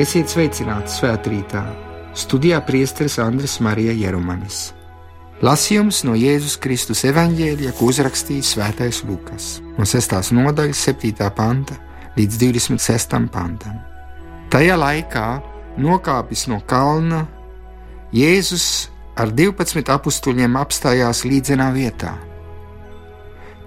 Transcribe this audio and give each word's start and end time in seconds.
Esiet 0.00 0.30
sveicināti 0.32 0.94
svētkrītā! 0.94 1.60
Studijā 2.16 2.56
priesteris 2.64 3.18
Andris 3.20 3.58
Marija 3.60 3.92
Jerumanis. 3.92 4.70
Lasījums 5.44 5.98
no 6.08 6.14
Jēzus 6.16 6.54
Kristus 6.62 7.02
evanģēlija, 7.10 7.74
ko 7.76 7.90
uzrakstījis 7.90 8.54
Svētais 8.54 9.02
Lukas, 9.04 9.50
no 9.76 9.84
6. 9.84 10.30
nodaļas, 10.38 10.86
7. 10.88 11.28
panta 11.36 11.76
līdz 12.16 12.40
26. 12.46 13.18
pantam. 13.34 13.76
Tajā 14.48 14.78
laikā, 14.80 15.26
nokāpis 15.76 16.46
no 16.48 16.62
kalna, 16.70 17.26
Jēzus 18.16 18.88
ar 19.20 19.34
12 19.36 19.92
apstuļiem 19.98 20.56
apstājās 20.62 21.26
līdzenā 21.28 21.68
vietā. 21.76 22.14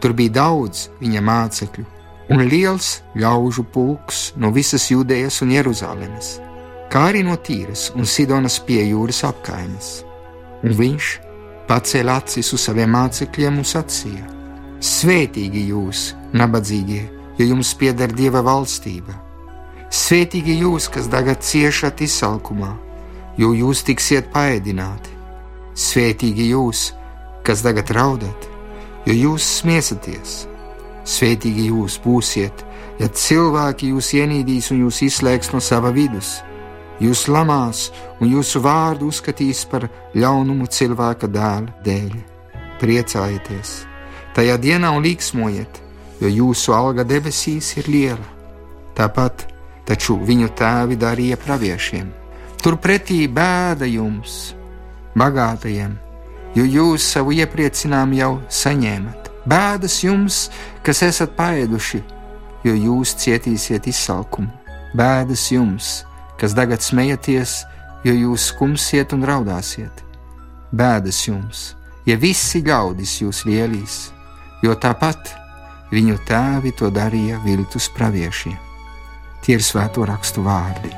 Tur 0.02 0.18
bija 0.18 0.40
daudz 0.40 0.88
viņa 1.04 1.28
mācekļu, 1.30 1.86
un 2.32 2.44
liels 2.48 3.02
ļaužu 3.20 3.66
pulks 3.74 4.32
no 4.40 4.52
visas 4.56 4.86
Jūdejas 4.92 5.42
un 5.44 5.52
Jeruzalemes, 5.56 6.38
kā 6.92 7.10
arī 7.12 7.24
no 7.28 7.36
Tīras 7.36 7.90
un 7.98 8.08
Sidonas 8.08 8.60
pie 8.64 8.84
jūras 8.92 9.24
apkaimes. 9.28 10.04
Un 10.64 10.76
viņš 10.78 11.10
pacēla 11.68 12.20
acis 12.22 12.54
uz 12.56 12.64
saviem 12.64 12.94
mācekļiem 12.96 13.60
un 13.60 13.68
sacīja: 13.68 14.30
Svētīgi 14.84 15.68
jūs, 15.72 16.14
nabadzīgie, 16.36 17.04
jo 17.40 17.50
jums 17.54 17.74
pieder 17.80 18.14
Dieva 18.16 18.44
valstība! 18.46 19.18
Svētīgi 19.94 20.58
jūs, 20.64 20.88
kas 20.90 21.10
tagad 21.12 21.44
ciešat 21.46 22.02
izsalkumā, 22.02 22.72
jo 23.38 23.52
jūs 23.54 23.84
tiksiet 23.86 24.32
paēdināti! 24.34 25.12
Svētīgi 25.74 26.50
jūs, 26.54 26.92
kas 27.46 27.62
tagad 27.66 27.92
raudat, 27.94 28.50
jo 29.06 29.14
jūs 29.14 29.46
smiesaties! 29.60 30.53
Svētīgi 31.04 31.68
jūs 31.68 31.98
būsiet, 32.04 32.64
ja 33.00 33.10
cilvēki 33.10 33.92
jūs 33.92 34.14
ienīdīs 34.16 34.72
un 34.72 34.86
jūs 34.86 35.02
izslēgs 35.10 35.52
no 35.54 35.60
sava 35.64 35.92
vidus. 35.96 36.38
Jūs 37.04 37.26
lamās 37.28 37.90
un 38.22 38.30
jūsu 38.32 38.62
vārdu 38.64 39.10
uzskatīs 39.12 39.66
par 39.68 39.90
ļaunumu 40.16 40.70
cilvēka 40.72 41.28
dēla 41.28 41.74
dēļ. 41.84 42.14
Priecājieties, 42.80 43.74
tajā 44.36 44.56
dienā 44.62 44.92
un 44.96 45.04
līksmojiet, 45.04 45.82
jo 46.22 46.32
jūsu 46.32 46.76
alga 46.76 47.04
debesīs 47.08 47.74
ir 47.82 47.90
liela. 47.92 48.30
Tāpat 48.96 49.48
taču 49.88 50.18
viņu 50.24 50.52
tēvi 50.58 51.00
darīja 51.00 51.40
praviešiem. 51.42 52.12
Turpretī 52.64 53.26
bēda 53.28 53.90
jums, 53.90 54.54
bagātajiem, 55.20 55.98
jo 56.56 56.64
jūs 56.64 57.10
savu 57.16 57.36
iepriecinājumu 57.36 58.20
jau 58.22 58.32
saņēmat. 58.62 59.23
Bēdas 59.50 59.98
jums, 60.06 60.48
kas 60.86 61.02
esat 61.04 61.34
paēduši, 61.36 62.00
jo 62.64 62.74
jūs 62.74 63.16
cietīsiet 63.20 63.90
izsalkumu. 63.92 64.52
Bēdas 64.96 65.50
jums, 65.52 66.04
kas 66.40 66.56
tagad 66.56 66.84
smejaties, 66.86 67.64
jo 68.08 68.14
jūs 68.16 68.50
skumsiet 68.54 69.14
un 69.16 69.26
raudāsiet. 69.28 70.04
Bēdas 70.72 71.26
jums, 71.28 71.74
ja 72.08 72.16
visi 72.20 72.64
ļaudis 72.64 73.20
jūs 73.22 73.44
lielīs, 73.50 73.98
jo 74.64 74.76
tāpat 74.80 75.36
viņu 75.94 76.20
tēvi 76.28 76.74
to 76.80 76.90
darīja 76.94 77.42
viltus 77.44 77.90
praviešiem. 77.94 78.58
Tie 79.44 79.58
ir 79.58 79.64
svēto 79.66 80.06
rakstu 80.08 80.46
vārdi. 80.46 80.94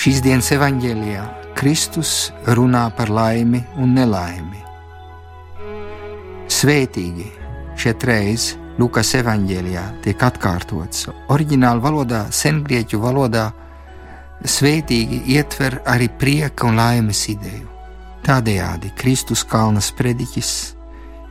Šīs 0.00 0.22
dienas 0.24 0.46
evanģēlijā 0.54 1.22
Kristus 1.58 2.30
runā 2.56 2.86
par 2.96 3.10
laimi 3.12 3.58
un 3.76 3.90
nelaimi. 3.92 4.60
Svētīgi 6.48 7.26
šeit 7.76 8.06
reizes 8.08 8.54
Lukas 8.80 9.10
evanģēlijā 9.18 9.82
tiek 10.00 10.22
atkārtots. 10.24 11.10
Oriģināla 11.28 11.84
valodā, 11.84 12.20
sengrieķu 12.32 12.96
valodā, 13.02 13.50
svētīgi 14.40 15.18
ietver 15.34 15.82
arī 15.84 16.08
prieka 16.22 16.70
un 16.70 16.80
laimes 16.80 17.20
ideju. 17.28 17.68
Tādējādi 18.24 18.94
Kristus 18.96 19.42
kalna 19.44 19.82
sprediķis 19.84 20.52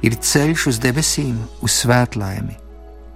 ir 0.05 0.19
ceļš 0.29 0.67
uz 0.69 0.77
debesīm, 0.83 1.39
uz 1.65 1.79
svētlaimi, 1.81 2.53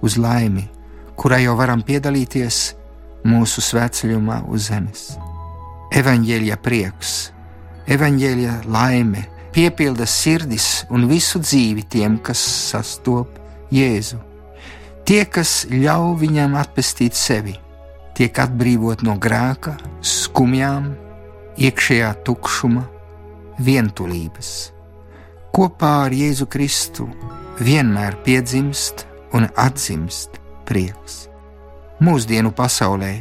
uz 0.02 0.18
laimi, 0.18 0.66
kurā 1.14 1.38
jau 1.44 1.54
varam 1.62 1.86
piedalīties 1.86 2.58
mūsu 3.30 3.62
svētceļumā 3.62 4.40
uz 4.50 4.66
zemes 4.72 5.06
evaņģēlja 5.94 6.56
prieks, 6.62 7.14
evaņģēlja 7.86 8.54
laime, 8.66 9.24
piepilda 9.54 10.06
sirdis 10.10 10.84
un 10.90 11.06
visu 11.10 11.38
dzīvi 11.42 11.84
tiem, 11.90 12.18
kas 12.18 12.40
sastop 12.72 13.38
Jēzu. 13.74 14.18
Tie, 15.06 15.22
kas 15.28 15.64
ļauj 15.70 16.16
viņam 16.22 16.56
atpestīt 16.58 17.14
sevi, 17.14 17.54
tiek 18.16 18.38
atbrīvot 18.40 19.04
no 19.06 19.14
grēka, 19.20 19.76
skumjām, 20.00 20.94
iekšējā 21.60 22.10
tukšuma, 22.26 22.86
vientulības. 23.62 24.50
Kopā 25.54 25.92
ar 26.08 26.16
Jēzu 26.16 26.48
Kristu 26.50 27.06
vienmēr 27.60 28.16
piedzimst 28.26 29.04
un 29.36 29.46
atzimst 29.54 30.40
prieks. 30.66 31.28
Mūsdienu 32.02 32.50
pasaulē 32.56 33.12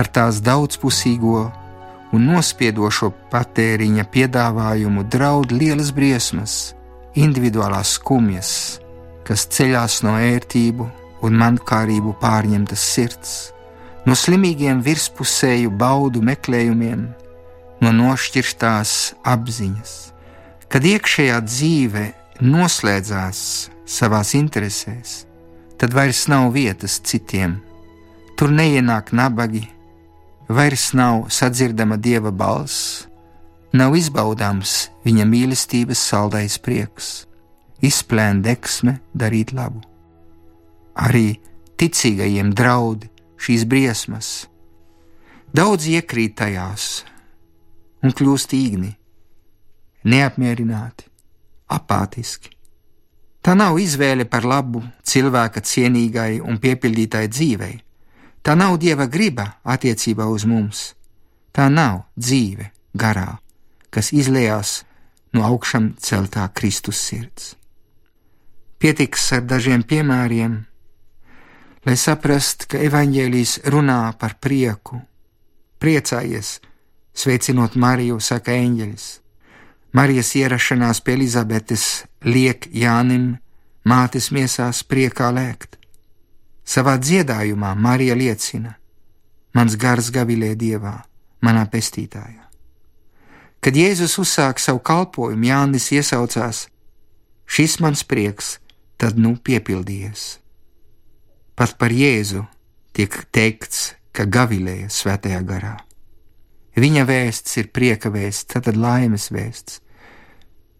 ar 0.00 0.08
tās 0.08 0.40
daudzpusīgo 0.44 1.50
un 2.14 2.28
nospiedošo 2.30 3.10
patēriņa 3.32 4.04
piedāvājumu 4.14 5.04
draud 5.10 5.52
lielas 5.54 5.90
briesmas, 5.94 6.74
individuālās 7.18 7.96
skumjas, 7.98 8.52
kas 9.26 9.46
ceļās 9.56 10.02
no 10.06 10.14
ērtību 10.20 10.86
un 11.24 11.36
mankārību 11.40 12.14
pārņemtas 12.22 12.86
sirds, 12.94 13.34
no 14.06 14.16
slimīgiem 14.18 14.82
virspusēju 14.84 15.72
baudu 15.80 16.22
meklējumiem, 16.24 17.06
no 17.82 17.92
nošķirtās 17.98 19.14
apziņas, 19.34 19.94
kad 20.70 20.86
iekšējā 20.86 21.38
dzīve 21.48 22.08
noslēdzās 22.44 23.44
savās 23.88 24.34
interesēs, 24.38 25.22
tad 25.80 25.94
vairs 25.96 26.26
nav 26.30 26.52
vietas 26.54 27.00
citiem. 27.04 27.58
Tur 28.34 28.50
neienāk 28.50 29.12
nabagi, 29.14 29.62
vairs 30.48 30.92
nav 30.92 31.28
sadzirdama 31.30 31.96
dieva 31.96 32.30
balss, 32.30 33.06
nav 33.72 33.96
izbaudāms 33.96 34.88
viņa 35.04 35.24
mīlestības 35.28 36.00
saldais 36.10 36.58
prieks, 36.58 37.26
izplēn 37.82 38.42
deksme 38.44 38.98
darīt 39.14 39.54
labu. 39.56 39.82
Arī 40.94 41.40
ticīgajiem 41.80 42.52
draud 42.54 43.08
šīs 43.40 43.64
briesmas. 43.66 44.46
Daudz 45.54 45.86
iekrīt 45.90 46.36
tajās 46.38 47.04
un 48.04 48.12
kļūst 48.14 48.54
īgni, 48.56 48.92
neapmierināti, 50.04 51.08
apātiski. 51.72 52.50
Tā 53.44 53.52
nav 53.56 53.76
izvēle 53.80 54.24
par 54.24 54.46
labu 54.48 54.80
cilvēka 55.04 55.60
cienīgai 55.60 56.40
un 56.40 56.56
piepildītai 56.60 57.26
dzīvei 57.28 57.74
Tā 58.44 58.52
nav 58.52 58.76
dieva 58.76 59.06
griba 59.08 59.54
attiecībā 59.64 60.26
uz 60.28 60.44
mums. 60.44 60.92
Tā 61.54 61.70
nav 61.72 62.02
dzīve 62.18 62.68
garā, 62.92 63.38
kas 63.88 64.12
izlējās 64.12 64.82
no 65.32 65.46
augšām 65.48 65.94
celtā 65.96 66.44
Kristus 66.52 67.00
sirds. 67.00 67.54
Pietiks 68.78 69.30
ar 69.32 69.46
dažiem 69.48 69.82
piemēriem, 69.88 70.58
lai 71.88 71.96
saprastu, 71.96 72.68
ka 72.68 72.82
evaņģēlijas 72.84 73.54
runā 73.72 74.00
par 74.20 74.36
prieku. 74.44 75.00
Priecājies, 75.80 76.58
sveicinot 77.16 77.78
Mariju, 77.80 78.18
saka 78.20 78.52
eņģelis. 78.52 79.06
Marijas 79.94 80.34
ierašanās 80.36 81.00
pie 81.00 81.14
Elizabetes 81.16 81.86
liek 82.26 82.68
Jānim 82.74 83.38
mātes 83.88 84.28
miesās 84.34 84.82
priekā 84.84 85.30
lēkt. 85.32 85.78
Savā 86.64 86.96
dziedājumā 86.96 87.74
Marija 87.76 88.16
liecina: 88.16 88.72
Mans 89.54 89.76
gars 89.76 90.08
gavilē 90.10 90.54
dievā, 90.56 90.96
manā 91.44 91.66
pestītājā. 91.70 92.40
Kad 93.60 93.76
Jēzus 93.76 94.16
uzsāka 94.20 94.60
savu 94.60 94.80
kalpošanu, 94.80 95.44
Jānis 95.44 95.90
iesaucās: 95.92 96.66
Šis 97.44 97.78
mans 97.84 98.02
prieks, 98.08 98.58
tad 98.96 99.20
nu 99.20 99.36
piepildījies. 99.36 100.24
Pat 101.54 101.76
par 101.78 101.92
Jēzu 101.92 102.46
tiek 102.96 103.12
teikts, 103.30 103.92
ka 104.14 104.24
gavilēja 104.24 104.88
svētajā 104.88 105.42
garā. 105.44 105.76
Viņa 106.74 107.04
vēsts 107.06 107.58
ir 107.60 107.68
prieka 107.70 108.10
vēsts, 108.10 108.56
tad 108.56 108.74
laimes 108.76 109.28
vēsts. 109.30 109.78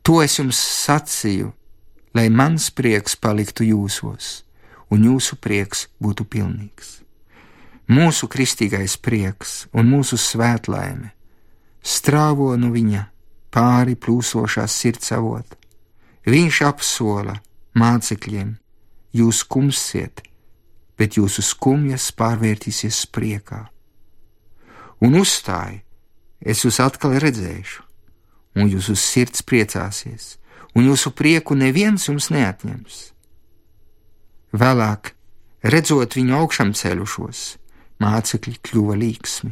To 0.02 0.18
es 0.24 0.38
jums 0.40 0.58
sacīju, 0.58 1.52
lai 2.16 2.26
mans 2.32 2.70
prieks 2.74 3.14
paliktu 3.20 3.68
jūsos 3.68 4.44
un 4.90 5.04
jūsu 5.08 5.38
prieks 5.40 5.88
būtu 6.02 6.26
pilnīgs. 6.28 7.00
Mūsu 7.88 8.28
kristīgais 8.32 8.96
prieks 8.96 9.66
un 9.72 9.90
mūsu 9.92 10.16
svētlaime 10.16 11.12
strāvo 11.84 12.54
no 12.56 12.70
viņa 12.72 13.04
pāri 13.52 13.94
plūsošās 13.94 14.72
sirds 14.72 15.12
avot. 15.12 15.46
Viņš 16.24 16.60
apsola 16.64 17.36
mācekļiem: 17.76 18.56
Jūs 19.14 19.44
kumsiet, 19.44 20.24
bet 20.98 21.18
jūsu 21.20 21.44
skumjas 21.44 22.08
pārvērtīsies 22.16 23.04
priekā. 23.12 23.66
Un 25.04 25.20
uzstāja: 25.20 25.82
Es 26.40 26.64
jūs 26.64 26.80
atkal 26.80 27.16
redzēšu, 27.20 27.82
un 28.60 28.68
jūsu 28.68 28.96
sirds 29.00 29.44
priecāsies, 29.44 30.36
un 30.76 30.88
jūsu 30.88 31.12
prieku 31.16 31.56
neviens 31.56 32.08
jums 32.08 32.28
neatņems. 32.32 33.13
Vēlāk, 34.54 35.08
redzot 35.66 36.14
viņu 36.14 36.36
augšām 36.38 36.68
ceļušos, 36.78 37.38
mācekļi 37.98 38.60
kļuva 38.62 38.94
līksmi. 39.00 39.50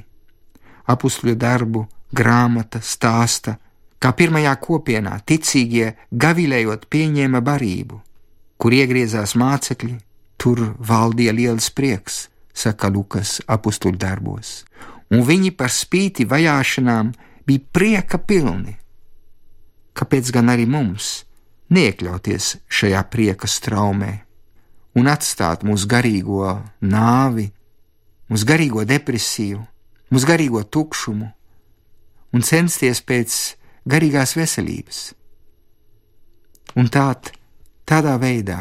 Apustļu 0.95 1.35
darbu 1.35 1.83
grāmata 2.15 2.79
stāsta, 2.79 3.57
kā 3.99 4.13
pirmajā 4.15 4.53
kopienā 4.63 5.17
ticīgie 5.27 5.97
gavilējot 6.13 6.87
pieņēma 6.87 7.43
barību, 7.43 7.99
kur 8.63 8.79
iegriezās 8.79 9.35
mācekļi, 9.35 9.99
tur 10.39 10.69
valdīja 10.79 11.35
liels 11.35 11.73
prieks, 11.75 12.29
saka 12.55 12.87
Lukas 12.87 13.41
apustļu 13.51 13.97
darbos, 13.99 14.63
un 15.11 15.27
viņi 15.27 15.51
par 15.59 15.75
spīti 15.75 16.31
vajāšanām 16.31 17.15
bija 17.47 17.69
prieka 17.75 18.23
pilni. 18.23 18.79
Kāpēc 19.99 20.31
gan 20.31 20.55
arī 20.55 20.71
mums 20.71 21.25
neiekļauties 21.75 22.59
šajā 22.71 23.09
prieka 23.11 23.51
straumē 23.51 24.21
un 24.99 25.09
atstāt 25.09 25.65
mūsu 25.67 25.89
garīgo 25.89 26.57
nāvi, 26.85 27.49
mūsu 28.31 28.49
garīgo 28.49 28.85
depresiju, 28.89 29.63
mūsu 30.13 30.29
garīgo 30.29 30.63
tukšumu 30.65 31.29
un 32.33 32.45
censties 32.47 33.03
pēc 33.05 33.39
garīgās 33.89 34.37
veselības? 34.37 35.03
Un 36.77 36.89
tād, 36.89 37.33
tādā 37.89 38.17
veidā 38.21 38.61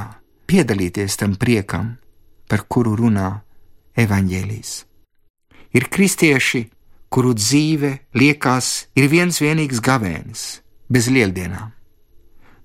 piedalīties 0.52 1.16
tam 1.20 1.38
priekam, 1.40 1.96
par 2.52 2.66
kuru 2.68 2.98
runā 3.00 3.30
evaņģēlijas. 3.96 4.72
Ir 5.72 5.88
kristieši, 5.88 6.66
kuru 7.12 7.32
dzīve 7.36 7.92
liekas 8.20 8.90
ir 9.00 9.08
viens 9.12 9.40
vienīgs 9.40 9.80
gavēnis, 9.84 10.44
bez 10.92 11.08
lieldienām. 11.08 11.72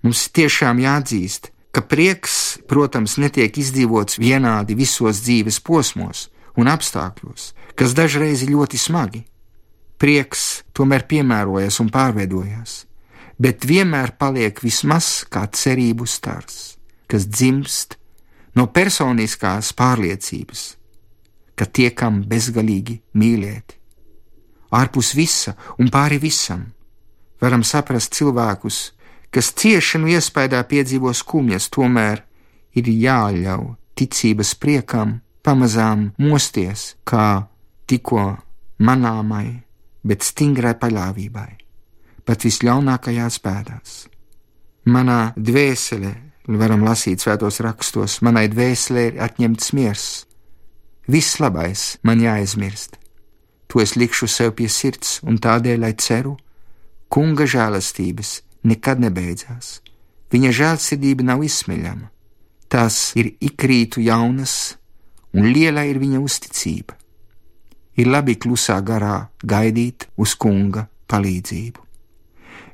Mums 0.03 0.27
tiešām 0.35 0.83
jāatzīst, 0.83 1.53
ka 1.76 1.82
prieks, 1.84 2.56
protams, 2.64 3.19
netiek 3.20 3.52
izdzīvots 3.61 4.17
vienādi 4.17 4.73
visos 4.78 5.20
dzīves 5.20 5.58
posmos 5.61 6.31
un 6.56 6.70
apstākļos, 6.73 7.50
kas 7.76 7.93
dažreiz 7.93 8.46
ir 8.46 8.55
ļoti 8.55 8.81
smagi. 8.81 9.20
Prieks 10.00 10.62
tomēr 10.73 11.05
piemērojas 11.05 11.76
un 11.84 11.90
pārveidojas, 11.93 12.87
bet 13.37 13.69
vienmēr 13.69 14.14
paliek 14.17 14.56
vismaz 14.64 15.26
kā 15.28 15.44
cerību 15.52 16.08
stars, 16.08 16.78
kas 17.12 17.28
dzimst 17.28 17.99
no 18.56 18.64
personiskās 18.73 19.75
pārliecības, 19.76 20.62
ka 21.61 21.69
tiekam 21.69 22.23
bezgalīgi 22.25 23.02
mīlēti. 23.12 23.76
Ārpus 24.73 25.12
visa 25.12 25.52
un 25.76 25.93
pāri 25.93 26.17
visam 26.25 26.64
varam 27.40 27.61
saprast 27.61 28.17
cilvēkus, 28.17 28.96
kas 29.34 29.52
ciešanu 29.58 30.11
iespējā 30.17 30.62
piedzīvo 30.70 31.12
skumjas, 31.14 31.69
tomēr 31.73 32.23
ir 32.76 32.88
jāļauj 32.90 33.75
ticības 33.96 34.55
priekam 34.61 35.20
pamazām 35.46 36.11
mosties 36.20 36.94
kā 37.08 37.46
tikko 37.88 38.37
manāmai, 38.82 39.62
bet 40.06 40.26
stingrai 40.26 40.75
paļāvībai, 40.78 41.50
pat 42.26 42.44
visļaunākajās 42.46 43.40
bēdās. 43.44 43.96
Manā 44.87 45.32
dvēselē, 45.34 46.12
varam 46.46 46.84
lasīt 46.87 47.25
svētos 47.25 47.58
rakstos, 47.64 48.20
manai 48.23 48.46
dvēselē 48.52 49.06
ir 49.11 49.20
atņemts 49.26 49.73
miers. 49.75 50.06
Viss 51.11 51.40
labais 51.43 51.96
man 52.06 52.23
jāaizmirst. 52.23 52.99
To 53.70 53.82
es 53.82 53.96
likšu 53.99 54.28
sev 54.31 54.52
pie 54.58 54.69
sirds, 54.70 55.20
un 55.26 55.40
tādēļ, 55.43 55.81
lai 55.82 55.94
ceru, 55.99 56.37
Kunga 57.06 57.46
žēlastības 57.46 58.31
nekad 58.67 59.01
nebeidzās. 59.03 59.81
Viņa 60.33 60.53
žēlsirdība 60.59 61.27
nav 61.27 61.45
izsmeļama. 61.47 62.11
Tās 62.69 63.15
ir 63.15 63.31
ikrītu 63.39 64.03
jaunas, 64.03 64.77
un 65.37 65.47
liela 65.55 65.87
ir 65.87 66.01
viņa 66.03 66.21
uzticība. 66.21 66.97
Ir 67.97 68.11
labi 68.11 68.35
klusā 68.37 68.81
garā 68.85 69.29
gaidīt 69.41 70.09
uz 70.21 70.35
kunga 70.35 70.89
palīdzību. 71.09 71.87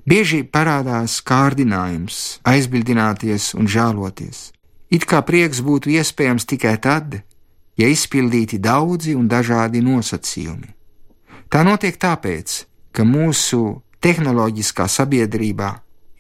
Bieži 0.09 0.43
parādās 0.43 1.21
kārdinājums 1.23 2.41
aizbildināties 2.49 3.53
un 3.55 3.69
žēloties. 3.71 4.50
It 4.91 5.06
kā 5.06 5.23
prieks 5.23 5.61
būtu 5.62 5.93
iespējams 5.95 6.49
tikai 6.50 6.75
tad, 6.83 7.21
ja 7.79 7.87
izpildīti 7.88 8.59
daudzi 8.59 9.15
un 9.15 9.29
dažādi 9.31 9.81
nosacījumi. 9.85 10.73
Tā 11.53 11.62
notiek 11.69 11.97
tāpēc, 12.00 12.65
ka 12.93 13.06
mūsu 13.06 13.83
tehnoloģiskā 14.02 14.88
sabiedrībā 14.90 15.70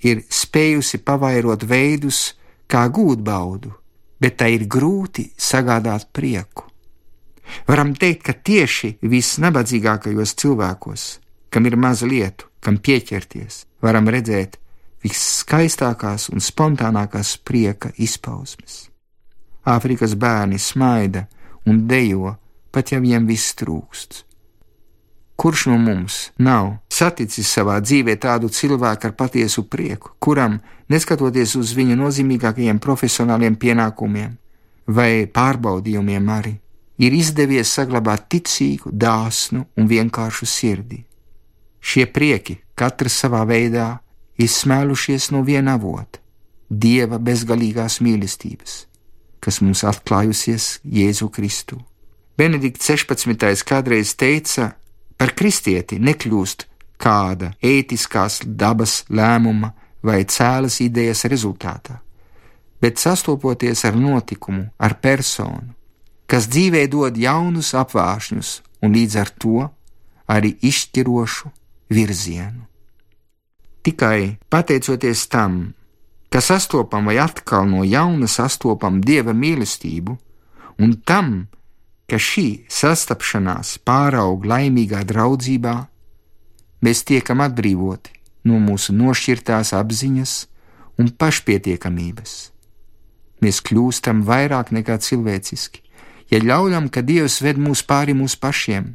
ir 0.06 0.24
spējusi 0.30 1.02
pavairot 1.06 1.66
veidus, 1.68 2.32
kā 2.66 2.86
gūt 2.88 3.22
baudu, 3.22 3.72
bet 4.20 4.38
tai 4.40 4.54
ir 4.56 4.66
grūti 4.70 5.28
sagādāt 5.36 6.08
prieku. 6.14 6.68
Varam 7.68 7.92
teikt, 7.98 8.22
ka 8.26 8.32
tieši 8.32 8.96
visnabadzīgākajos 9.02 10.34
cilvēkos, 10.40 11.04
kam 11.52 11.66
ir 11.68 11.76
maz 11.76 12.02
lietu, 12.06 12.48
kam 12.62 12.78
pieķerties, 12.78 13.66
varam 13.82 14.08
redzēt 14.08 14.56
visskaistākās 15.02 16.30
un 16.32 16.40
spontānākās 16.40 17.36
prieka 17.44 17.90
izpausmes. 17.98 18.86
Āfrikas 19.66 20.14
bērni 20.18 20.58
smaida 20.58 21.26
un 21.66 21.84
dejo, 21.90 22.36
pat 22.72 22.94
ja 22.94 23.02
viņiem 23.02 23.26
viss 23.28 23.54
trūkst. 23.58 24.22
Kurš 25.36 25.66
no 25.66 25.78
mums 25.80 26.30
nav 26.38 26.76
saticis 26.92 27.48
savā 27.50 27.78
dzīvē 27.82 28.16
tādu 28.20 28.50
cilvēku 28.52 29.08
ar 29.08 29.14
patiesu 29.18 29.64
prieku, 29.64 30.12
kuram, 30.22 30.60
neskatoties 30.92 31.56
uz 31.56 31.72
viņa 31.74 31.96
nozīmīgākajiem 31.98 32.78
profesionāliem 32.82 33.56
pienākumiem 33.56 34.36
vai 34.86 35.26
pārbaudījumiem, 35.26 36.28
arī 36.28 36.52
ir 37.02 37.16
izdevies 37.16 37.72
saglabāt 37.72 38.28
ticīgu, 38.30 38.92
dāsnu 38.92 39.64
un 39.76 39.88
vienkāršu 39.88 40.46
sirdi? 40.46 41.02
Šie 41.82 42.06
prieki 42.06 42.60
katrs 42.78 43.16
savā 43.24 43.42
veidā 43.48 43.96
izsmēlušies 44.38 45.30
no 45.34 45.42
viena 45.42 45.74
avota- 45.78 46.20
Dieva 46.82 47.18
bezgalīgās 47.18 48.00
mīlestības, 48.00 48.86
kas 49.40 49.60
mums 49.60 49.82
atklājusies 49.84 50.80
Jēzu 50.84 51.28
Kristu. 51.30 51.80
Benedikts 52.38 52.86
16. 52.86 53.64
kādreiz 53.64 54.14
teica, 54.16 54.72
Par 55.22 55.36
kristieti 55.38 56.00
nekļūst 56.02 56.64
kāda 56.98 57.52
ētiskās 57.62 58.40
dabas 58.58 59.04
lēmuma 59.06 59.68
vai 60.02 60.24
cēlas 60.26 60.80
idejas 60.82 61.20
rezultātā, 61.30 62.00
bet 62.82 62.98
sastopoties 62.98 63.84
ar 63.86 63.94
notikumu, 63.94 64.64
ar 64.82 64.96
personu, 64.98 65.76
kas 66.26 66.48
dzīvē 66.50 66.88
dod 66.90 67.20
jaunus 67.22 67.70
apvāršņus 67.78 68.50
un 68.82 68.98
līdz 68.98 69.20
ar 69.22 69.30
to 69.44 69.68
arī 70.26 70.56
izšķirošu 70.58 71.52
virzienu. 71.94 72.66
Tikai 73.86 74.40
pateicoties 74.50 75.28
tam, 75.30 75.62
ka 76.34 76.42
sastopam 76.42 77.06
vai 77.06 77.20
atkal 77.22 77.70
no 77.70 77.86
jauna 77.86 78.26
sastopam 78.26 78.98
dieva 78.98 79.30
mīlestību, 79.30 80.18
un 80.82 80.98
tam, 81.06 81.46
ka 82.10 82.18
šī 82.20 82.64
sastapšanās 82.70 83.78
pāraug 83.86 84.44
laimīgā 84.46 85.02
draudzībā, 85.08 85.76
mēs 86.82 87.04
tiekam 87.08 87.42
atbrīvoti 87.44 88.18
no 88.48 88.58
mūsu 88.62 88.94
nošķirtās 88.96 89.72
apziņas 89.78 90.32
un 91.00 91.12
pašpietiekamības. 91.18 92.34
Mēs 93.42 93.60
kļūstam 93.66 94.22
vairāk 94.26 94.70
nekā 94.74 94.98
cilvēciski, 95.02 95.82
ja 96.30 96.38
ļaujam, 96.42 96.88
ka 96.88 97.02
Dievs 97.02 97.40
ved 97.42 97.58
mūs 97.58 97.82
pāri 97.86 98.14
mūsu 98.14 98.38
pašiem, 98.42 98.92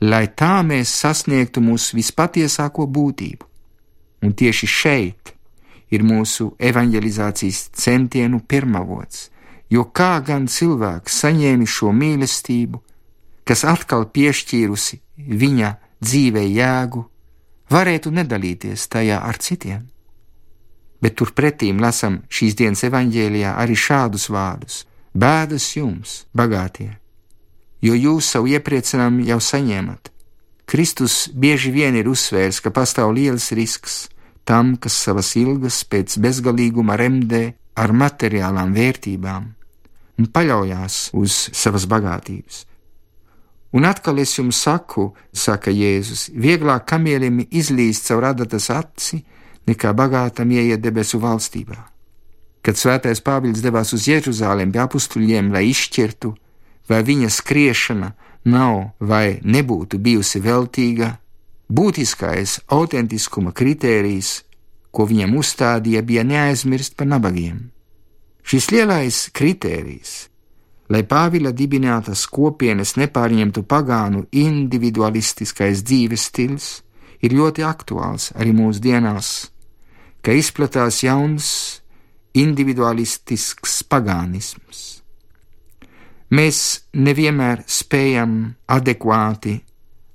lai 0.00 0.26
tā 0.28 0.62
mēs 0.66 0.94
sasniegtu 1.02 1.62
mūsu 1.62 1.98
vispatiesāko 1.98 2.86
būtību. 2.86 3.46
Un 4.26 4.34
tieši 4.34 4.66
šeit 4.66 5.34
ir 5.94 6.02
mūsu 6.02 6.52
evanģelizācijas 6.58 7.68
centienu 7.78 8.40
pirmavots 8.42 9.28
jo 9.70 9.84
kā 9.84 10.18
gan 10.24 10.48
cilvēks 10.48 11.20
saņēmis 11.22 11.76
šo 11.78 11.92
mīlestību, 11.92 12.80
kas 13.48 13.64
atkal 13.68 14.06
piešķīrusi 14.12 15.00
viņa 15.16 15.70
dzīvē 16.04 16.44
jēgu, 16.46 17.04
varētu 17.72 18.12
nedalīties 18.12 18.88
tajā 18.88 19.20
ar 19.24 19.40
citiem. 19.40 19.86
Bet 21.02 21.14
turpretīm 21.20 21.80
lasam 21.80 22.22
šīs 22.32 22.56
dienas 22.58 22.82
evaņģēlijā 22.88 23.54
arī 23.62 23.76
šādus 23.78 24.28
vārdus: 24.34 24.84
Bēdas 25.14 25.68
jums, 25.76 26.24
bagātie, 26.34 26.98
jo 27.80 27.94
jūs 27.94 28.32
savu 28.34 28.50
iepriecinājumu 28.56 29.28
jau 29.28 29.38
saņēmat, 29.38 30.10
Kristus 30.68 31.30
bieži 31.32 31.70
vien 31.72 31.96
ir 31.96 32.10
uzsvērs, 32.10 32.60
ka 32.60 32.70
pastāv 32.74 33.14
liels 33.16 33.52
risks 33.56 34.08
tam, 34.44 34.76
kas 34.76 34.96
savas 34.96 35.32
ilgas 35.36 35.80
pēc 35.84 36.18
bezgalīguma 36.20 36.98
remdē 37.00 37.54
ar 37.78 37.94
materiālām 37.96 38.74
vērtībām 38.76 39.57
un 40.18 40.26
paļaujas 40.34 41.10
uz 41.16 41.36
savas 41.54 41.86
bagātības. 41.90 42.64
Un 43.76 43.84
atkal 43.84 44.18
es 44.22 44.32
jums 44.38 44.62
saku, 44.64 45.10
saka 45.32 45.70
Jēzus, 45.70 46.30
vieglāk 46.32 46.86
kamielim 46.88 47.42
izlīst 47.50 48.08
caur 48.08 48.30
adatas 48.30 48.70
aci, 48.72 49.20
nekā 49.68 49.92
bagātam 49.92 50.50
ieiet 50.56 50.80
debesu 50.80 51.20
valstībā. 51.20 51.76
Kad 52.64 52.80
svētais 52.80 53.20
Pāvils 53.24 53.60
devās 53.62 53.92
uz 53.92 54.08
Jeruzalem 54.08 54.72
pie 54.72 54.80
apstuļiem, 54.82 55.52
lai 55.52 55.68
izšķirtu, 55.68 56.32
vai 56.88 57.02
viņa 57.04 57.28
skriešana 57.30 58.10
nav 58.48 58.96
vai 58.98 59.38
nebūtu 59.44 60.00
bijusi 60.00 60.40
veltīga, 60.40 61.12
būtiskais 61.68 62.62
autentiskuma 62.72 63.52
kritērijs, 63.52 64.42
ko 64.90 65.04
viņam 65.04 65.36
uzstādīja, 65.36 66.02
bija 66.02 66.24
neaizmirst 66.24 66.96
par 66.96 67.06
nabagiem. 67.12 67.68
Šis 68.48 68.70
lielais 68.72 69.16
kritērijs, 69.36 70.12
lai 70.88 71.02
Pāvila 71.04 71.50
dibinātas 71.52 72.22
kopienas 72.32 72.94
nepārņemtu 72.96 73.60
pagānu 73.68 74.22
individualistiskais 74.32 75.82
dzīves 75.84 76.24
stils, 76.30 76.68
ir 77.20 77.36
ļoti 77.36 77.66
aktuāls 77.68 78.30
arī 78.40 78.54
mūsdienās, 78.56 79.50
ka 80.24 80.32
izplatās 80.32 81.02
jauns 81.04 81.50
individualistisks 82.32 83.82
pagānisms. 83.84 84.82
Mēs 86.32 86.58
nevienmēr 86.96 87.66
spējam 87.68 88.54
adekvāti 88.64 89.58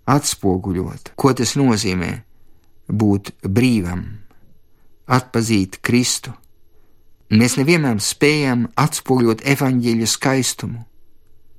atspoguļot, 0.09 1.13
ko 1.13 1.37
tas 1.37 1.53
nozīmē 1.53 2.15
būt 2.89 3.35
brīvam, 3.45 4.07
atpazīt 5.05 5.83
Kristu. 5.85 6.33
Mēs 7.31 7.55
nevienmēr 7.57 8.01
spējam 8.03 8.67
atspoguļot 8.75 9.45
evaņģēļa 9.53 10.07
skaistumu. 10.09 10.83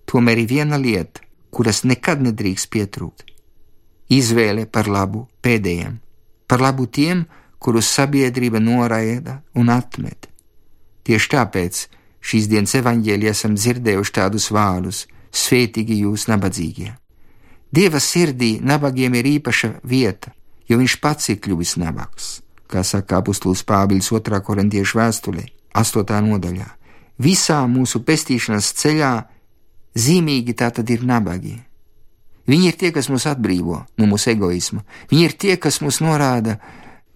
Tomēr 0.05 0.43
ir 0.45 0.51
viena 0.51 0.77
lieta, 0.77 1.23
kuras 1.51 1.85
nekad 1.85 2.21
nedrīkst 2.21 2.69
pietrūkt- 2.71 3.31
izvēle 4.19 4.67
par 4.67 4.87
labu 4.87 5.29
pēdējiem, 5.43 5.99
par 6.47 6.61
labu 6.61 6.87
tiem, 6.87 7.27
kurus 7.59 7.89
sabiedrība 7.89 8.61
noraida 8.61 9.43
un 9.55 9.69
atmet. 9.69 10.29
Tieši 11.05 11.29
tāpēc 11.33 11.87
šīs 12.21 12.49
dienas 12.49 12.75
evaņģēlī 12.75 13.29
esam 13.29 13.57
dzirdējuši 13.57 14.13
tādus 14.13 14.51
vārdus: 14.51 15.07
Svētīgi 15.33 15.99
jūs, 16.05 16.29
nabadzīgie! 16.29 16.95
Dieva 17.75 17.99
sirdī 17.99 18.61
nabagiem 18.63 19.15
ir 19.15 19.25
īpaša 19.41 19.81
vieta, 19.83 20.31
jo 20.69 20.79
viņš 20.79 21.01
pats 21.01 21.29
ir 21.33 21.41
kļuvis 21.43 21.77
nabags, 21.83 22.43
kā 22.71 22.85
saka 22.87 23.19
apustulis 23.19 23.65
Pāvils 23.67 24.13
2. 24.13 24.41
korintiešu 24.47 25.01
vēstulē, 25.01 25.45
8. 25.75 26.21
nodaļā. 26.29 26.69
Visā 27.19 27.61
mūsu 27.71 28.03
pestīšanas 28.07 28.73
ceļā 28.81 29.13
zīmīgi 29.95 30.55
tā 30.59 30.71
tad 30.75 30.91
ir 30.91 31.05
nabagi. 31.07 31.59
Viņi 32.51 32.71
ir 32.71 32.79
tie, 32.79 32.93
kas 32.93 33.09
mūs 33.09 33.27
atbrīvo 33.31 33.85
no 33.99 34.09
mūsu 34.11 34.35
egoisma. 34.35 34.85
Viņi 35.11 35.29
ir 35.29 35.37
tie, 35.39 35.55
kas 35.57 35.81
mūs 35.81 36.03
norāda, 36.05 36.59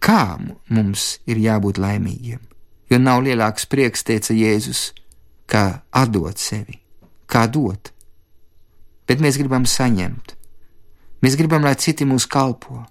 kā 0.01 0.39
mums 0.71 1.19
ir 1.29 1.43
jābūt 1.43 1.83
laimīgiem 1.83 2.49
jo 2.91 2.99
nav 2.99 3.23
lielāks 3.25 3.69
prieks, 3.69 4.05
teica 4.05 4.35
Jēzus, 4.35 4.93
kā 5.49 5.81
atdot 5.93 6.41
sevi, 6.41 6.81
kā 7.29 7.47
dot. 7.53 7.93
Bet 9.09 9.23
mēs 9.25 9.39
gribam 9.41 9.65
saņemt, 9.69 10.35
mēs 11.25 11.37
gribam, 11.41 11.65
lai 11.65 11.77
citi 11.81 12.09
mūs 12.09 12.29
kalpo, 12.29 12.83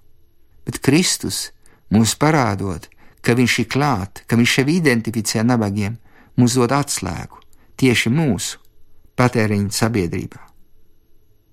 bet 0.66 0.80
Kristus 0.82 1.48
mums 1.94 2.16
parādot, 2.18 2.88
ka 3.22 3.34
Viņš 3.38 3.58
ir 3.62 3.68
klāt, 3.72 4.22
ka 4.26 4.36
Viņš 4.36 4.54
sevi 4.60 4.78
identificē 4.80 5.44
nabagiem, 5.44 5.98
mums 6.36 6.54
dod 6.58 6.72
atslēgu 6.72 7.42
tieši 7.78 8.10
mūsu 8.10 8.58
patēriņa 9.18 9.74
sabiedrībā. 9.74 10.40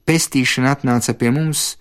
Pestīšana 0.05 0.75
atnāca 0.75 1.15
pie 1.17 1.31
mums 1.33 1.75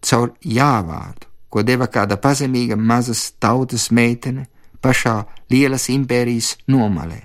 caur 0.00 0.32
jāvārdu, 0.40 1.28
ko 1.48 1.62
deva 1.62 1.88
kāda 1.92 2.16
pazemīga 2.20 2.76
mazas 2.76 3.30
tautas 3.40 3.90
meitene 3.90 4.46
pašā 4.84 5.24
lielas 5.50 5.88
impērijas 5.92 6.54
nomalē. 6.68 7.20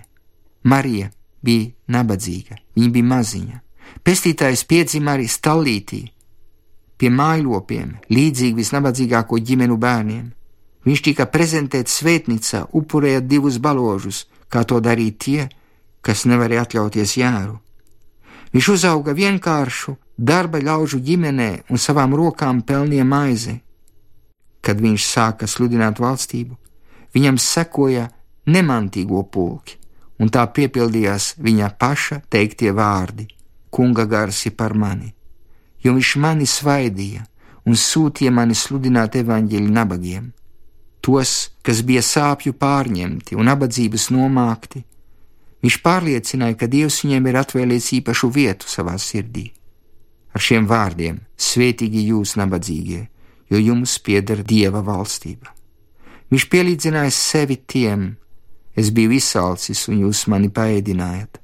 Marija 0.63 1.11
bija 1.43 1.71
nabadzīga, 1.87 2.57
viņa 2.75 2.91
bija 2.95 3.09
maziņa. 3.11 3.59
Pestītājs 4.03 4.63
piedzima 4.67 5.13
arī 5.15 5.27
stāvlītī, 5.31 6.01
pie 6.97 7.09
mājlopiem, 7.11 7.97
līdzīgi 8.09 8.57
visnabadzīgāko 8.59 9.39
ģimenu 9.39 9.77
bērniem. 9.79 10.31
Viņš 10.83 11.01
tika 11.03 11.25
prezentēts 11.31 11.99
svētnīcā, 12.01 12.65
upurējot 12.75 13.27
divus 13.27 13.57
baložus, 13.57 14.25
kā 14.51 14.65
to 14.67 14.81
darīja 14.83 15.19
tie, 15.25 15.43
kas 16.03 16.25
nevarēja 16.27 16.65
atļauties 16.67 17.15
jēru. 17.17 17.59
Viņš 18.53 18.67
uzauga 18.69 19.15
vienkāršu 19.17 19.95
darba 20.17 20.59
ļaužu 20.61 20.99
ģimenē 21.01 21.51
un 21.71 21.79
savām 21.81 22.13
rokām 22.13 22.61
pelnīja 22.61 23.05
maizi. 23.07 23.55
Kad 24.63 24.83
viņš 24.83 25.05
sāka 25.07 25.47
sludināt 25.49 25.99
valstību, 25.99 26.57
viņam 27.15 27.39
sekoja 27.39 28.09
nemantīgo 28.45 29.23
pulki, 29.23 29.79
un 30.19 30.29
tā 30.29 30.45
piepildījās 30.45 31.33
viņa 31.39 31.71
paša 31.79 32.21
teiktie 32.29 32.71
vārdi: 32.71 33.27
Kunga 33.73 34.05
gars 34.05 34.45
ir 34.45 34.55
par 34.55 34.75
mani, 34.77 35.13
jo 35.83 35.95
viņš 35.95 36.15
mani 36.21 36.45
svaidīja 36.45 37.25
un 37.65 37.79
sūtīja 37.79 38.31
mani 38.31 38.55
sludināt 38.55 39.15
evaņģeļu 39.15 39.71
nabagiem, 39.71 40.31
tos, 41.03 41.51
kas 41.65 41.83
bija 41.83 42.01
sāpju 42.05 42.55
pārņemti 42.55 43.35
un 43.35 43.49
nabadzības 43.51 44.09
nomākti. 44.15 44.83
Viņš 45.63 45.77
pārliecināja, 45.83 46.57
ka 46.59 46.67
Dievs 46.67 47.01
viņiem 47.03 47.27
ir 47.29 47.39
atvēlējis 47.39 47.91
īpašu 47.99 48.29
vietu 48.35 48.67
savā 48.67 48.95
sirdī. 48.99 49.49
Ar 50.33 50.43
šiem 50.43 50.67
vārdiem: 50.67 51.21
Svētīgi 51.37 52.07
jūs, 52.09 52.35
nabadzīgie, 52.39 53.03
jo 53.51 53.61
jums 53.61 53.99
pieder 54.03 54.43
Dieva 54.43 54.81
valstība. 54.83 55.53
Viņš 56.33 56.47
pielīdzināja 56.49 57.13
sevi 57.13 57.59
tiem, 57.67 58.15
es 58.75 58.89
biju 58.89 59.13
izsalcis 59.19 59.85
un 59.91 60.01
jūs 60.07 60.25
mani 60.31 60.49
paēdinājat. 60.49 61.39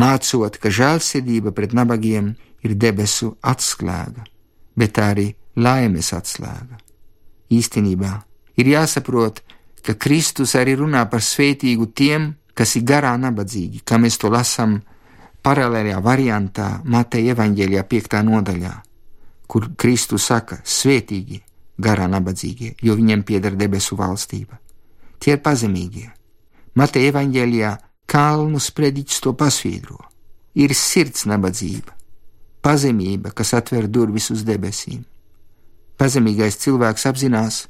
Mācot, 0.00 0.56
ka 0.56 0.72
žēlsirdība 0.72 1.52
pret 1.52 1.74
nabagiem 1.76 2.32
ir 2.64 2.74
debesu 2.80 3.34
atslēga, 3.44 4.24
bet 4.74 4.98
arī 4.98 5.28
laimes 5.60 6.14
atslēga. 6.16 6.80
Īstenībā 7.52 8.14
ir 8.56 8.72
jāsaprot, 8.74 9.42
ka 9.82 9.94
Kristus 9.98 10.54
arī 10.58 10.76
runā 10.78 11.04
par 11.10 11.22
svētīgu 11.24 11.90
tiem, 11.94 12.32
kas 12.54 12.76
ir 12.76 12.86
garā 12.86 13.12
nabadzīgi, 13.18 13.82
kā 13.84 13.98
mēs 13.98 14.18
to 14.20 14.30
lasām 14.32 14.80
paralēlajā 15.42 16.00
variantā 16.04 16.68
Mateja 16.84 17.34
evaņģēlijā 17.36 17.84
5. 17.90 18.18
nodaļā, 18.28 18.74
kur 19.46 19.70
Kristus 19.76 20.28
saka: 20.30 20.60
Svētīgi 20.64 21.40
garā 21.82 22.06
nabadzīgie, 22.10 22.76
jo 22.82 22.96
viņiem 22.98 23.24
pieder 23.26 23.56
debesu 23.58 23.96
valstība. 23.98 24.60
Tie 25.18 25.34
ir 25.36 25.42
pazemīgie. 25.42 26.10
Mateja 26.74 27.12
evaņģēlijā 27.12 27.72
kalnu 28.06 28.60
sprediķis 28.60 29.22
to 29.24 29.32
pasvītro. 29.38 29.98
Ir 30.54 30.74
sirds 30.76 31.24
nabadzība, 31.24 31.94
pazemība, 32.60 33.32
kas 33.32 33.54
atver 33.56 33.88
durvis 33.88 34.28
uz 34.34 34.42
debesīm. 34.44 35.04
Pazemīgais 35.96 36.58
cilvēks 36.60 37.06
apzinās, 37.08 37.62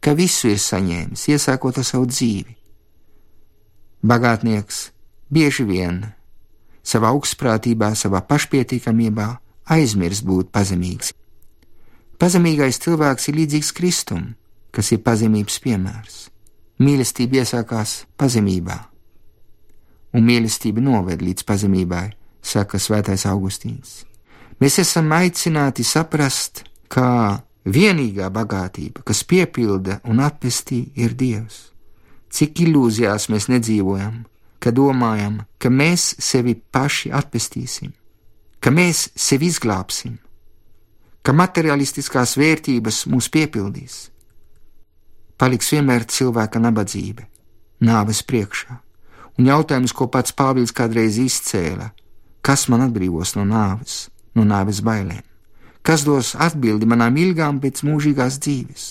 ka 0.00 0.14
visu 0.18 0.52
ir 0.52 0.60
saņēmis, 0.62 1.28
iesākot 1.32 1.78
ar 1.80 1.86
savu 1.86 2.08
dzīvi. 2.10 2.54
Bagātnieks 4.06 4.88
bieži 5.34 5.66
vien 5.66 6.02
savā 6.86 7.10
augstprātībā, 7.12 7.92
savā 7.98 8.22
pašpietiekamībā 8.24 9.28
aizmirst 9.74 10.24
būt 10.24 10.52
pazemīgs. 10.54 11.12
Pazemīgais 12.18 12.80
cilvēks 12.82 13.28
ir 13.30 13.38
līdzīgs 13.38 13.72
Kristum, 13.76 14.32
kas 14.74 14.92
ir 14.94 15.02
pazemības 15.06 15.58
piemērs. 15.62 16.16
Mīlestība 16.82 17.42
iesākās 17.42 18.04
pazemībā, 18.18 18.76
un 20.14 20.26
mīlestība 20.26 20.82
noved 20.82 21.22
līdz 21.22 21.44
pazemībai, 21.46 22.06
saka 22.42 22.78
Svētais 22.78 23.26
Augustīns. 23.26 24.04
Mēs 24.62 24.78
esam 24.82 25.10
aicināti 25.14 25.84
saprast, 25.86 26.64
ka 26.90 27.42
vienīgā 27.72 28.28
bagātība, 28.32 29.04
kas 29.06 29.24
piepilda 29.28 30.00
un 30.08 30.22
atpestī, 30.24 30.88
ir 30.96 31.14
Dievs. 31.18 31.68
Cik 32.32 32.60
ilūzijās 32.66 33.28
mēs 33.32 33.48
nedzīvojam, 33.48 34.24
ka 34.60 34.72
domājam, 34.74 35.42
ka 35.58 35.70
mēs 35.70 36.14
sevi 36.22 36.54
paši 36.54 37.12
atpestīsim, 37.14 37.92
ka 38.60 38.72
mēs 38.74 39.08
sevi 39.16 39.48
izglābsim, 39.48 40.18
ka 41.22 41.34
materialistiskās 41.36 42.36
vērtības 42.40 43.04
mūs 43.12 43.30
piepildīs. 43.32 43.96
Paliks 45.38 45.70
vienmēr 45.72 46.08
cilvēka 46.10 46.60
nabadzība, 46.60 47.24
nāves 47.84 48.24
priekšā, 48.26 48.80
un 49.38 49.50
jautājums, 49.52 49.94
ko 49.94 50.08
pats 50.10 50.34
Pāvils 50.34 50.74
kādreiz 50.74 51.20
izcēla, 51.22 51.92
kas 52.42 52.66
man 52.72 52.88
atbrīvos 52.88 53.36
no 53.38 53.46
nāves, 53.46 54.08
no 54.34 54.44
nāves 54.48 54.82
bailēm, 54.82 55.27
kas 55.82 56.04
dos 56.06 56.34
atbildi 56.38 56.88
manām 56.88 57.16
ilgām 57.20 57.60
pēc 57.62 57.82
mūžīgās 57.86 58.38
dzīves, 58.44 58.86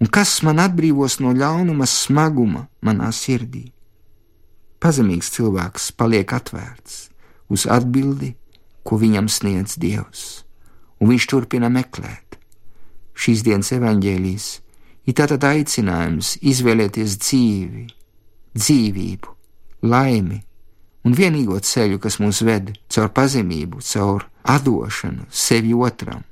un 0.00 0.10
kas 0.12 0.38
man 0.46 0.62
atbrīvos 0.62 1.18
no 1.22 1.34
ļaunuma 1.36 1.86
smaguma 1.86 2.66
manā 2.84 3.10
sirdī. 3.14 3.68
Pazemīgs 4.78 5.32
cilvēks 5.34 5.90
paliek 5.98 6.32
atvērts 6.32 7.08
uz 7.50 7.66
atbildi, 7.66 8.34
ko 8.86 8.98
viņam 9.00 9.28
sniedz 9.28 9.76
Dievs, 9.80 10.44
un 11.00 11.10
viņš 11.12 11.26
turpina 11.30 11.70
meklēt. 11.72 12.38
Šīs 13.18 13.42
dienas 13.42 13.72
evaņģēlijas 13.74 14.48
ir 15.10 15.16
tātad 15.18 15.44
aicinājums 15.48 16.36
izvēlēties 16.46 17.16
dzīvi, 17.24 17.86
dzīvību, 18.54 19.34
laimi 19.90 20.38
un 21.04 21.16
vienīgo 21.16 21.58
ceļu, 21.64 21.98
kas 22.02 22.20
mūs 22.22 22.42
ved 22.46 22.74
caur 22.92 23.10
pazemību, 23.16 23.82
caur 23.82 24.28
atdošanu 24.48 25.28
sevi 25.30 25.74
otram 25.74 26.24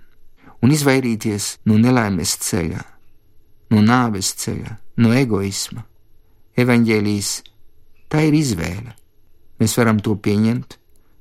un 0.65 0.73
izvairīties 0.73 1.51
no 1.69 1.77
nelaimes 1.81 2.33
ceļā, 2.43 2.81
no 3.71 3.83
nāves 3.85 4.33
ceļa, 4.41 4.73
no 5.03 5.13
egoisma. 5.15 5.85
Evangelijas 6.57 7.43
tā 8.09 8.25
ir 8.27 8.37
izvēle. 8.39 8.95
Mēs 9.61 9.77
varam 9.77 10.01
to 10.01 10.17
pieņemt, 10.17 10.79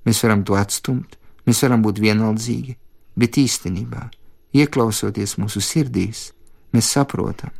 mēs 0.08 0.22
varam 0.24 0.44
to 0.48 0.56
atstumt, 0.60 1.18
mēs 1.48 1.62
varam 1.64 1.84
būt 1.84 2.00
vienaldzīgi, 2.04 2.75
bet 3.20 3.40
īstenībā, 3.40 4.08
ieklausoties 4.56 5.38
mūsu 5.40 5.62
sirdīs, 5.64 6.30
mēs 6.75 6.92
saprotam, 6.96 7.52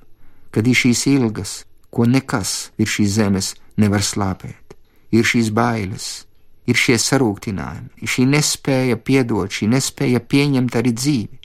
ka 0.52 0.64
ir 0.64 0.76
šīs 0.76 1.06
ilgas, 1.12 1.64
ko 1.92 2.08
nekas 2.08 2.72
virs 2.80 2.98
šīs 2.98 3.16
zemes 3.20 3.54
nevar 3.80 4.04
slāpēt, 4.04 4.76
ir 5.16 5.28
šīs 5.28 5.52
bailes, 5.56 6.26
ir 6.66 6.80
šie 6.80 6.98
sarūktinājumi, 7.02 8.08
šī 8.10 8.26
nespēja 8.30 8.98
piedot, 8.98 9.52
šī 9.52 9.70
nespēja 9.74 10.22
pieņemt 10.22 10.78
arī 10.80 10.94
dzīvi. 10.96 11.40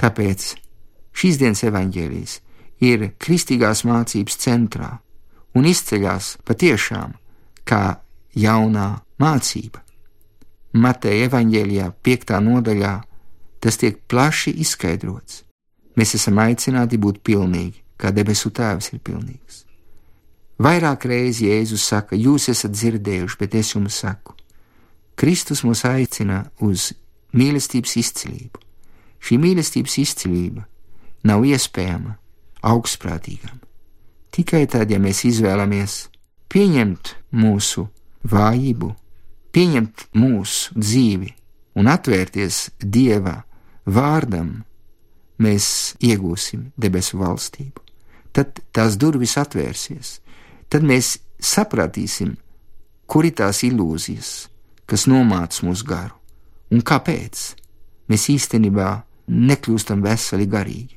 Tāpēc 0.00 0.48
šīs 1.16 1.38
dienas 1.40 1.62
evaņģēlijas 1.68 2.38
ir 2.82 3.12
kristīgās 3.22 3.84
mācības 3.86 4.38
centrā 4.42 4.90
un 5.54 5.68
izceļas 5.68 6.36
patiešām 6.48 7.14
kā 7.68 7.84
jaunā 8.34 8.88
mācība. 9.22 9.82
Mateja 10.72 11.28
evaņģēlijā, 11.28 11.90
5. 12.02 12.38
nodaļā, 12.40 12.92
tas 13.60 13.76
tiek 13.78 13.98
plaši 14.08 14.54
izskaidrots. 14.64 15.42
Mēs 16.00 16.14
esam 16.16 16.40
aicināti 16.40 16.96
būt 16.96 17.20
pilnīgi, 17.20 17.82
kā 18.00 18.10
debesu 18.16 18.50
Tēvs 18.50 18.94
ir 18.94 19.02
pilnīgs. 19.04 19.66
Vairāk 20.60 21.06
reizi 21.08 21.48
Jēzus 21.48 21.84
saka, 21.88 22.16
jūs 22.16 22.48
esat 22.52 22.74
dzirdējuši, 22.74 23.38
bet 23.40 23.54
es 23.58 23.72
jums 23.74 24.02
saku. 24.04 24.34
Kristus 25.16 25.62
mūs 25.64 25.84
aicina 25.88 26.44
uz 26.60 26.92
mīlestības 27.36 27.96
izcilību. 28.00 28.60
Šī 29.22 29.38
mīlestības 29.38 29.98
izcilība 30.02 30.64
nav 31.28 31.44
iespējama 31.46 32.16
augstprātīgam. 32.66 33.60
Tikai 34.32 34.64
tad, 34.70 34.90
ja 34.90 34.98
mēs 35.02 35.24
izvēlamies 35.28 36.06
pieņemt 36.52 37.14
mūsu 37.36 37.86
vājību, 38.28 38.88
pieņemt 39.52 40.08
mūsu 40.16 40.74
dzīvi 40.78 41.32
un 41.78 41.88
atvērties 41.92 42.68
Dieva 42.80 43.42
vārdam, 43.84 44.62
mēs 45.42 45.66
iegūsim 46.00 46.70
debesu 46.80 47.20
valstību. 47.20 47.82
Tad 48.32 48.62
tās 48.72 48.96
durvis 48.96 49.36
atvērsies, 49.40 50.21
tad 50.72 50.86
mēs 50.88 51.18
sapratīsim, 51.36 52.32
kur 53.04 53.26
ir 53.28 53.36
tās 53.36 53.60
ilūzijas, 53.66 54.30
kas 54.88 55.04
nomāc 55.10 55.58
mūsu 55.66 55.84
garu, 55.84 56.16
un 56.72 56.80
kāpēc 56.80 57.42
mēs 58.08 58.28
īstenībā 58.32 58.88
nekļūstam 59.28 60.00
veseli 60.04 60.48
garīgi. 60.48 60.96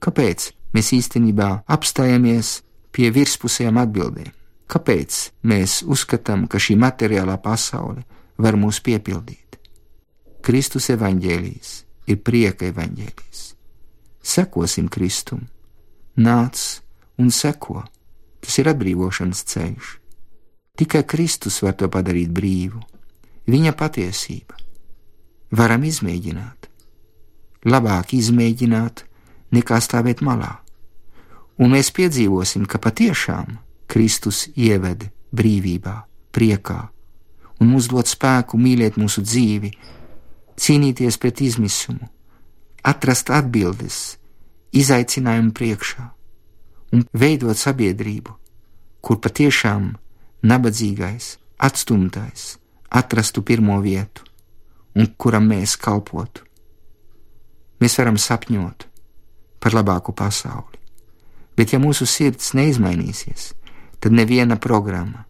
Kāpēc 0.00 0.48
mēs 0.72 0.92
īstenībā 0.96 1.50
apstājamies 1.68 2.60
pie 2.96 3.10
virspusējām 3.12 3.82
atbildēm? 3.82 4.32
Kāpēc 4.70 5.20
mēs 5.50 5.80
uzskatām, 5.82 6.46
ka 6.48 6.60
šī 6.62 6.78
materiālā 6.80 7.36
pasaule 7.42 8.06
var 8.40 8.56
mūs 8.56 8.80
piepildīt? 8.86 9.58
Kristus 10.40 10.88
evaņģēlijas 10.94 11.72
ir 12.08 12.20
prieka 12.24 12.70
evaņģēlijas. 12.70 13.46
Sekosim 14.22 14.88
Kristum, 14.88 15.44
nāc 16.16 16.80
un 17.20 17.34
seko! 17.34 17.82
Tas 18.40 18.58
ir 18.60 18.70
atbrīvošanas 18.72 19.42
ceļš. 19.52 19.90
Tikai 20.80 21.02
Kristus 21.04 21.60
var 21.64 21.76
to 21.76 21.90
padarīt 21.92 22.30
brīvu. 22.32 22.80
Viņa 23.50 23.74
patiesība. 23.76 24.56
Varam 25.50 25.84
izmēģināt. 25.84 26.68
Labāk 27.68 28.14
izmēģināt, 28.16 29.04
nekā 29.52 29.80
stāvēt 29.84 30.22
malā. 30.24 30.54
Un 31.60 31.74
mēs 31.74 31.90
piedzīvosim, 31.92 32.64
ka 32.64 32.80
patiešām 32.80 33.58
Kristus 33.90 34.46
ieved 34.56 35.10
brīvībā, 35.36 35.98
priekā 36.32 36.80
un 37.60 37.68
mums 37.74 37.90
dod 37.92 38.08
spēku 38.08 38.58
mīlēt 38.58 38.96
mūsu 39.00 39.22
dzīvi, 39.24 39.70
cīnīties 40.60 41.18
pret 41.20 41.42
izmisumu, 41.44 42.08
atrast 42.82 43.30
atbildes 43.36 44.00
izaicinājumu 44.72 45.52
priekšā 45.56 46.06
un 46.92 47.04
veidot 47.12 47.58
sabiedrību, 47.58 48.34
kur 49.00 49.20
patiešām 49.22 49.92
nabadzīgais, 50.42 51.36
atstumtais 51.58 52.56
atrastu 52.90 53.42
pirmo 53.42 53.78
vietu 53.80 54.24
un 54.96 55.06
kuram 55.16 55.46
mēs 55.46 55.76
kalpotu. 55.78 56.42
Mēs 57.80 57.96
varam 58.00 58.18
sapņot 58.18 58.86
par 59.62 59.76
labāku 59.76 60.12
pasauli, 60.16 60.80
bet 61.56 61.72
ja 61.72 61.78
mūsu 61.80 62.08
sirds 62.08 62.52
neizmainīsies, 62.58 63.52
tad 64.00 64.16
neviena 64.16 64.56
programma, 64.56 65.24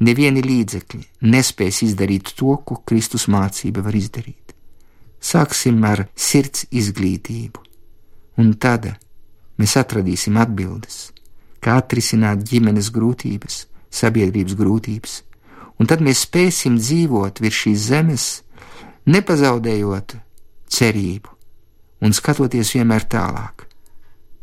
nevieni 0.00 0.42
līdzekļi 0.42 1.28
nespēs 1.28 1.82
izdarīt 1.86 2.32
to, 2.38 2.56
ko 2.64 2.80
Kristus 2.86 3.28
mācība 3.28 3.84
var 3.84 3.94
izdarīt. 3.98 4.54
Sāksim 5.20 5.84
ar 5.84 6.06
sirds 6.16 6.66
izglītību, 6.72 7.60
un 8.40 8.54
tad 8.60 8.94
mēs 9.60 9.76
atradīsim 9.80 10.38
atbildes, 10.40 11.10
kā 11.62 11.78
atrisināt 11.80 12.42
ģimenes 12.48 12.90
grūtības, 12.94 13.64
sabiedrības 13.94 14.56
grūtības, 14.58 15.14
un 15.78 15.90
tad 15.90 16.02
mēs 16.04 16.24
spēsim 16.26 16.78
dzīvot 16.80 17.40
virs 17.42 17.60
šīs 17.64 17.86
zemes, 17.90 18.26
nepazaudējot 19.06 20.16
cerību 20.74 21.32
un 22.04 22.12
skatoties 22.16 22.74
vienmēr 22.76 23.06
tālāk, 23.08 23.64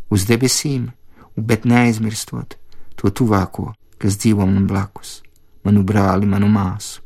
uz 0.09 0.25
debesīm, 0.29 0.89
bet 1.35 1.67
neaizmirstot 1.67 2.57
to 2.99 3.11
tuvāko, 3.11 3.71
kas 4.01 4.17
dzīvo 4.21 4.47
man 4.47 4.65
blakus, 4.69 5.19
manu 5.65 5.83
brāli, 5.87 6.29
manu 6.29 6.49
māsu, 6.51 7.01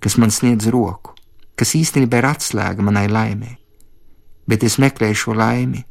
kas 0.00 0.16
man 0.20 0.32
sniedz 0.32 0.68
roku, 0.72 1.14
kas 1.56 1.74
īstenībā 1.76 2.22
ir 2.22 2.30
atslēga 2.30 2.84
manai 2.84 3.06
laimē, 3.10 3.52
bet 4.48 4.64
es 4.64 4.78
meklēju 4.82 5.22
šo 5.24 5.36
laimi 5.36 5.84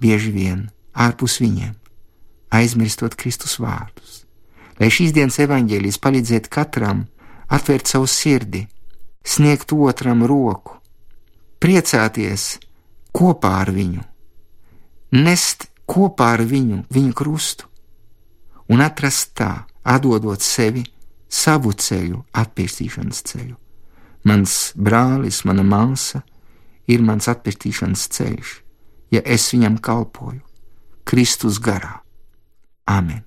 bieži 0.00 0.32
vien 0.32 0.66
ārpus 0.96 1.38
viņiem, 1.42 1.74
aizmirstot 2.54 3.16
Kristus 3.18 3.58
vārdus. 3.60 4.24
Lai 4.80 4.90
šīs 4.92 5.14
dienas 5.16 5.38
evaņģēlijas 5.40 6.00
palīdzētu 6.04 6.52
katram 6.52 7.06
atvērt 7.52 7.88
savu 7.88 8.08
sirdi, 8.10 8.66
sniegt 9.24 9.72
otram 9.72 10.24
roku, 10.28 10.76
priecāties 11.60 12.56
kopā 13.16 13.54
ar 13.62 13.72
viņu, 13.72 14.02
nest 15.16 15.70
kopā 15.88 16.34
ar 16.36 16.44
viņu 16.44 16.82
viņu 16.92 17.14
krustu 17.16 17.70
un 18.68 18.82
atrast 18.82 19.32
tā, 19.38 19.52
atdodot 19.86 20.42
sevi 20.42 20.82
savu 21.30 21.72
ceļu, 21.72 22.24
atpestīšanas 22.34 23.22
ceļu. 23.30 23.54
Mans 24.26 24.72
brālis, 24.74 25.44
mana 25.46 25.62
māsa 25.62 26.24
ir 26.90 27.02
mans 27.06 27.28
atpestīšanas 27.30 28.08
ceļš 28.16 28.65
ja 29.10 29.22
es 29.24 29.46
viņam 29.52 29.78
kalpoju 29.82 30.42
Kristus 31.06 31.60
garā. 31.62 32.00
Amen! 32.86 33.22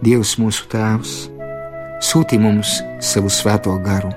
Dievs 0.00 0.38
mūsu 0.40 0.64
Tēvs 0.72 1.12
sūti 2.02 2.38
mums 2.40 2.78
savu 3.04 3.28
svēto 3.32 3.76
garu, 3.84 4.10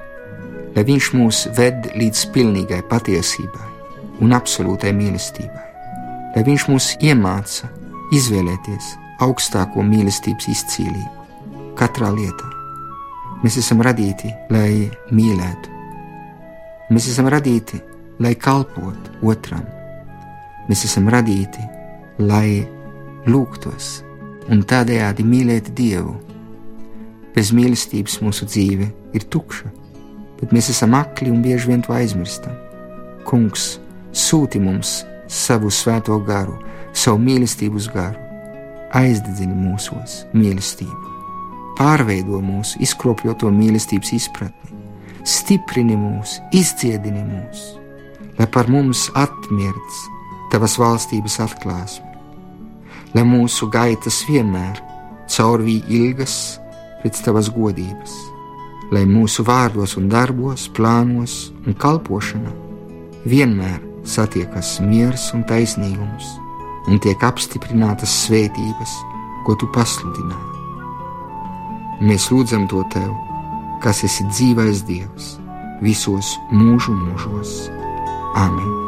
lai 0.76 0.86
Viņš 0.88 1.10
mūs 1.16 1.44
ved 1.58 1.92
līdz 2.00 2.24
pilnīgai 2.34 2.80
patiesībai 2.90 3.68
un 4.24 4.34
absolūtai 4.40 4.96
mīlestībai 4.96 5.63
lai 6.34 6.44
Viņš 6.48 6.68
mūs 6.70 6.90
iemāca 7.04 7.70
izvēlēties 8.14 8.94
augstāko 9.24 9.84
mīlestības 9.86 10.50
izcīlību 10.54 11.76
katrā 11.78 12.10
lietā. 12.14 12.50
Mēs 13.44 13.58
esam 13.60 13.82
radīti, 13.84 14.32
lai 14.54 14.90
mīlētu. 15.12 15.72
Mēs 16.94 17.10
esam 17.12 17.28
radīti, 17.32 17.80
lai 18.24 18.34
kalpotu 18.40 19.18
otram. 19.28 19.66
Mēs 20.70 20.86
esam 20.88 21.10
radīti, 21.12 21.64
lai 22.24 22.64
lūgtos 23.28 24.00
un 24.52 24.64
tādējādi 24.68 25.26
mīlētu 25.28 25.74
Dievu. 25.76 26.18
Bez 27.34 27.50
mīlestības 27.56 28.20
mūsu 28.22 28.46
dzīve 28.46 28.92
ir 29.18 29.26
tukša, 29.34 29.72
bet 30.40 30.54
mēs 30.54 30.70
esam 30.70 30.94
akli 30.98 31.32
un 31.34 31.42
bieži 31.42 31.72
vien 31.72 31.82
to 31.82 31.96
aizmirstam. 31.96 32.54
Kungs 33.26 33.80
sūti 34.14 34.62
mums 34.62 35.02
savu 35.34 35.72
svēto 35.74 36.20
garu, 36.28 36.60
savu 36.94 37.20
mīlestības 37.24 37.90
garu, 37.94 38.20
aizdedzini 38.94 39.56
mūsos 39.58 40.24
mīlestību, 40.38 41.14
pārveido 41.80 42.40
mūsu 42.44 42.82
izkropļoto 42.86 43.50
mīlestības 43.54 44.14
izpratni, 44.14 44.82
stiprini 45.26 45.98
mūs, 45.98 46.38
izdziedini 46.54 47.24
mūs, 47.26 47.64
lai 48.38 48.48
par 48.54 48.70
mums 48.70 49.08
atmirts 49.18 50.04
tavas 50.54 50.78
valstības 50.78 51.40
atklāsme, 51.48 52.12
lai 53.16 53.24
mūsu 53.26 53.70
gaitas 53.74 54.22
vienmēr 54.30 54.78
caurvīja 55.34 55.90
ilgas 55.98 56.36
pēc 57.02 57.24
tavas 57.26 57.50
godības, 57.54 58.14
lai 58.94 59.08
mūsu 59.10 59.46
vārdos 59.48 59.98
un 59.98 60.12
darbos, 60.14 60.68
plānos 60.78 61.48
un 61.66 61.74
kalpošanā 61.74 62.54
vienmēr 63.26 63.93
satiekas 64.04 64.78
miers 64.84 65.30
un 65.36 65.44
taisnīgums, 65.50 66.28
un 66.92 67.00
tiek 67.04 67.24
apstiprinātas 67.24 68.14
svētības, 68.26 68.96
ko 69.48 69.56
tu 69.60 69.70
pasludināji. 69.76 70.54
Mēs 72.04 72.30
lūdzam 72.34 72.68
to 72.72 72.84
tev, 72.94 73.12
kas 73.84 74.04
esi 74.08 74.26
dzīvais 74.32 74.84
Dievs, 74.88 75.36
visos 75.84 76.36
mūžu 76.52 76.96
mūžos. 76.96 77.68
Āmen! 78.40 78.84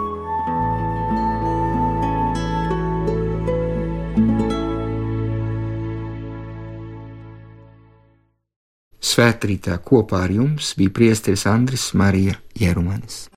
Svētrītā 9.16 9.78
kopā 9.80 10.26
ar 10.26 10.34
jums 10.34 10.74
bija 10.76 10.92
priesteris 10.92 11.46
Andris 11.48 11.94
Marija 11.96 12.36
Jerumanis. 12.60 13.30